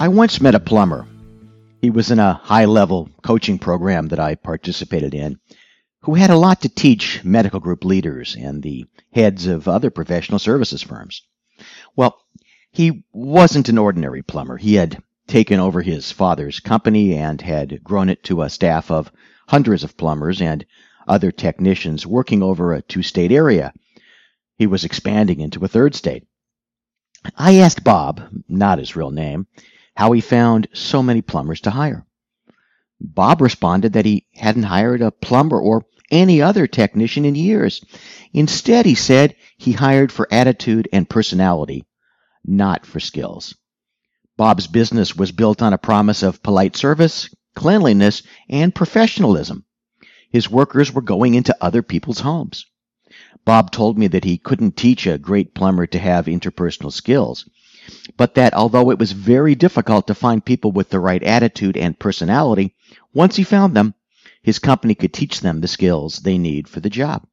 I 0.00 0.08
once 0.08 0.40
met 0.40 0.54
a 0.54 0.60
plumber. 0.60 1.06
He 1.82 1.90
was 1.90 2.10
in 2.10 2.18
a 2.18 2.32
high 2.32 2.64
level 2.64 3.10
coaching 3.22 3.58
program 3.58 4.08
that 4.08 4.18
I 4.18 4.34
participated 4.34 5.12
in, 5.12 5.38
who 6.04 6.14
had 6.14 6.30
a 6.30 6.38
lot 6.38 6.62
to 6.62 6.70
teach 6.70 7.22
medical 7.22 7.60
group 7.60 7.84
leaders 7.84 8.34
and 8.34 8.62
the 8.62 8.86
heads 9.12 9.46
of 9.46 9.68
other 9.68 9.90
professional 9.90 10.38
services 10.38 10.80
firms. 10.80 11.20
Well, 11.96 12.16
he 12.72 13.04
wasn't 13.12 13.68
an 13.68 13.76
ordinary 13.76 14.22
plumber. 14.22 14.56
He 14.56 14.72
had 14.72 15.02
taken 15.26 15.60
over 15.60 15.82
his 15.82 16.10
father's 16.10 16.60
company 16.60 17.12
and 17.12 17.38
had 17.42 17.84
grown 17.84 18.08
it 18.08 18.24
to 18.24 18.40
a 18.40 18.48
staff 18.48 18.90
of 18.90 19.12
hundreds 19.48 19.84
of 19.84 19.98
plumbers 19.98 20.40
and 20.40 20.64
other 21.08 21.30
technicians 21.30 22.06
working 22.06 22.42
over 22.42 22.72
a 22.72 22.80
two 22.80 23.02
state 23.02 23.32
area. 23.32 23.74
He 24.56 24.66
was 24.66 24.84
expanding 24.84 25.40
into 25.40 25.62
a 25.62 25.68
third 25.68 25.94
state. 25.94 26.26
I 27.36 27.56
asked 27.56 27.84
Bob, 27.84 28.22
not 28.48 28.78
his 28.78 28.96
real 28.96 29.10
name, 29.10 29.46
how 29.96 30.12
he 30.12 30.20
found 30.20 30.68
so 30.72 31.02
many 31.02 31.22
plumbers 31.22 31.60
to 31.62 31.70
hire. 31.70 32.06
Bob 33.00 33.40
responded 33.40 33.94
that 33.94 34.04
he 34.04 34.26
hadn't 34.34 34.64
hired 34.64 35.00
a 35.00 35.10
plumber 35.10 35.60
or 35.60 35.86
any 36.10 36.42
other 36.42 36.66
technician 36.66 37.24
in 37.24 37.34
years. 37.34 37.82
Instead, 38.32 38.84
he 38.84 38.94
said 38.94 39.34
he 39.56 39.72
hired 39.72 40.12
for 40.12 40.28
attitude 40.30 40.88
and 40.92 41.08
personality, 41.08 41.84
not 42.44 42.84
for 42.84 43.00
skills. 43.00 43.54
Bob's 44.36 44.66
business 44.66 45.16
was 45.16 45.32
built 45.32 45.62
on 45.62 45.72
a 45.72 45.78
promise 45.78 46.22
of 46.22 46.42
polite 46.42 46.76
service, 46.76 47.28
cleanliness, 47.54 48.22
and 48.48 48.74
professionalism. 48.74 49.64
His 50.30 50.50
workers 50.50 50.92
were 50.92 51.02
going 51.02 51.34
into 51.34 51.56
other 51.60 51.82
people's 51.82 52.20
homes. 52.20 52.64
Bob 53.44 53.70
told 53.70 53.98
me 53.98 54.06
that 54.06 54.24
he 54.24 54.38
couldn't 54.38 54.76
teach 54.76 55.06
a 55.06 55.18
great 55.18 55.54
plumber 55.54 55.86
to 55.86 55.98
have 55.98 56.26
interpersonal 56.26 56.92
skills 56.92 57.48
but 58.16 58.34
that 58.34 58.54
although 58.54 58.90
it 58.90 58.98
was 58.98 59.12
very 59.12 59.54
difficult 59.54 60.06
to 60.06 60.14
find 60.14 60.44
people 60.44 60.72
with 60.72 60.90
the 60.90 61.00
right 61.00 61.22
attitude 61.22 61.76
and 61.76 61.98
personality, 61.98 62.74
once 63.12 63.36
he 63.36 63.42
found 63.42 63.74
them, 63.74 63.94
his 64.42 64.58
company 64.58 64.94
could 64.94 65.12
teach 65.12 65.40
them 65.40 65.60
the 65.60 65.68
skills 65.68 66.18
they 66.18 66.38
need 66.38 66.68
for 66.68 66.80
the 66.80 66.90
job. 66.90 67.26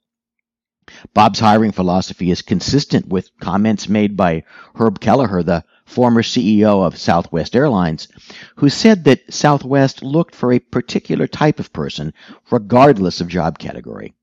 Bob's 1.14 1.40
hiring 1.40 1.74
philosophy 1.74 2.32
is 2.32 2.42
consistent 2.42 3.08
with 3.08 3.38
comments 3.40 3.90
made 3.90 4.16
by 4.16 4.44
Herb 4.76 5.00
Kelleher, 5.00 5.44
the 5.44 5.66
former 5.86 6.22
CEO 6.22 6.86
of 6.86 6.98
Southwest 6.98 7.56
Airlines, 7.56 8.08
who 8.56 8.70
said 8.70 9.04
that 9.04 9.34
Southwest 9.34 10.02
looked 10.02 10.34
for 10.34 10.54
a 10.54 10.60
particular 10.60 11.28
type 11.28 11.60
of 11.60 11.74
person, 11.74 12.14
regardless 12.52 13.20
of 13.20 13.28
job 13.28 13.60
category. 13.60 14.16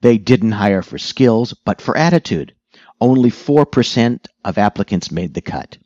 They 0.00 0.16
didn't 0.16 0.52
hire 0.52 0.82
for 0.82 0.96
skills, 0.96 1.52
but 1.52 1.80
for 1.80 1.96
attitude 1.96 2.54
only 3.00 3.30
4% 3.30 4.26
of 4.44 4.58
applicants 4.58 5.10
made 5.10 5.34
the 5.34 5.40
cut. 5.40 5.78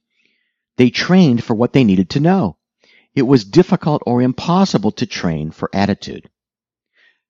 They 0.77 0.91
trained 0.91 1.45
for 1.45 1.55
what 1.55 1.73
they 1.73 1.85
needed 1.85 2.11
to 2.11 2.21
know. 2.21 2.57
It 3.15 3.23
was 3.23 3.45
difficult 3.45 4.03
or 4.07 4.23
impossible 4.23 4.91
to 4.93 5.07
train 5.07 5.53
for 5.53 5.71
attitude. 5.73 6.29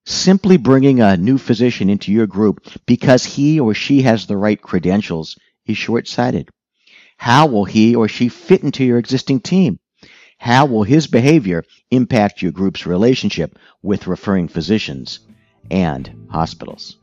Simply 0.06 0.56
bringing 0.56 1.00
a 1.00 1.16
new 1.16 1.38
physician 1.38 1.90
into 1.90 2.12
your 2.12 2.26
group 2.26 2.66
because 2.86 3.24
he 3.24 3.60
or 3.60 3.74
she 3.74 4.02
has 4.02 4.26
the 4.26 4.36
right 4.36 4.60
credentials 4.60 5.38
is 5.66 5.76
short 5.76 6.08
sighted. 6.08 6.48
How 7.16 7.46
will 7.46 7.64
he 7.64 7.94
or 7.94 8.08
she 8.08 8.28
fit 8.28 8.62
into 8.62 8.84
your 8.84 8.98
existing 8.98 9.40
team? 9.40 9.78
How 10.38 10.66
will 10.66 10.82
his 10.82 11.06
behavior 11.06 11.64
impact 11.90 12.42
your 12.42 12.52
group's 12.52 12.86
relationship 12.86 13.58
with 13.82 14.06
referring 14.06 14.48
physicians 14.48 15.20
and 15.70 16.28
hospitals? 16.30 16.96